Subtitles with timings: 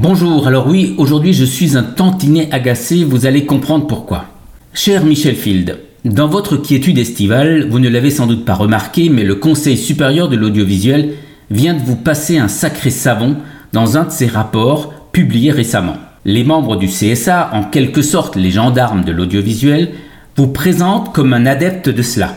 [0.00, 4.26] Bonjour, alors oui, aujourd'hui je suis un tantinet agacé, vous allez comprendre pourquoi.
[4.72, 9.24] Cher Michel Field, dans votre quiétude estivale, vous ne l'avez sans doute pas remarqué, mais
[9.24, 11.14] le Conseil supérieur de l'audiovisuel
[11.50, 13.38] vient de vous passer un sacré savon
[13.72, 15.96] dans un de ses rapports publiés récemment.
[16.24, 19.94] Les membres du CSA, en quelque sorte les gendarmes de l'audiovisuel,
[20.36, 22.36] vous présentent comme un adepte de cela.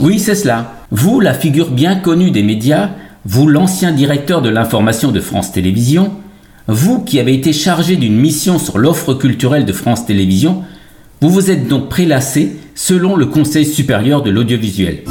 [0.00, 0.74] Oui, c'est cela.
[0.92, 2.90] Vous, la figure bien connue des médias,
[3.24, 6.12] vous, l'ancien directeur de l'information de France Télévisions,
[6.68, 10.62] vous qui avez été chargé d'une mission sur l'offre culturelle de France Télévisions,
[11.20, 15.02] vous vous êtes donc prélassé selon le Conseil supérieur de l'audiovisuel.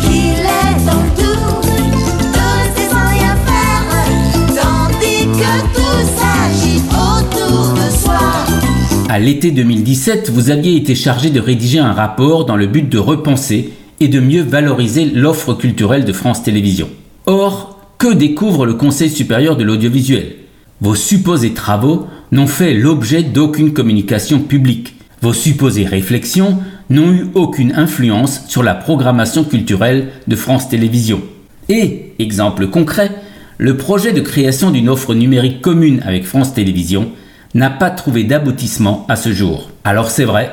[9.09, 12.97] À l'été 2017, vous aviez été chargé de rédiger un rapport dans le but de
[12.97, 16.89] repenser et de mieux valoriser l'offre culturelle de France Télévisions.
[17.25, 20.35] Or, que découvre le Conseil supérieur de l'audiovisuel?
[20.81, 24.95] Vos supposés travaux n'ont fait l'objet d'aucune communication publique.
[25.21, 31.21] Vos supposées réflexions n'ont eu aucune influence sur la programmation culturelle de France Télévisions.
[31.69, 33.11] Et, exemple concret,
[33.57, 37.09] le projet de création d'une offre numérique commune avec France Télévisions
[37.55, 39.71] n'a pas trouvé d'aboutissement à ce jour.
[39.83, 40.51] Alors c'est vrai,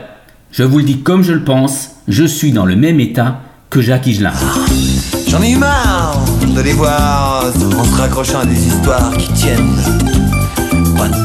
[0.54, 3.80] je vous le dis comme je le pense, je suis dans le même état que
[3.80, 4.32] Jacques Higelin.
[5.26, 6.24] J'en ai eu marre
[6.54, 9.74] de les voir en se raccrochant à des histoires qui tiennent
[10.96, 11.24] pas de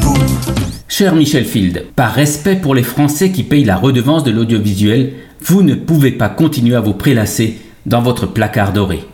[0.87, 5.61] Cher Michel Field, par respect pour les Français qui payent la redevance de l'audiovisuel, vous
[5.61, 9.05] ne pouvez pas continuer à vous prélasser dans votre placard doré.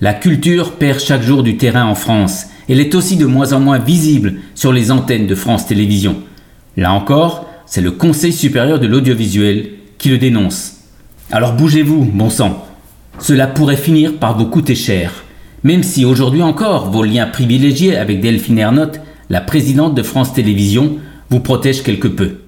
[0.00, 2.46] La culture perd chaque jour du terrain en France.
[2.68, 6.16] Elle est aussi de moins en moins visible sur les antennes de France Télévisions.
[6.76, 10.78] Là encore, c'est le Conseil supérieur de l'audiovisuel qui le dénonce.
[11.30, 12.66] Alors bougez-vous, bon sang.
[13.20, 15.24] Cela pourrait finir par vous coûter cher,
[15.62, 20.96] même si aujourd'hui encore vos liens privilégiés avec Delphine Ernotte, la présidente de France Télévisions,
[21.30, 22.38] vous protègent quelque peu.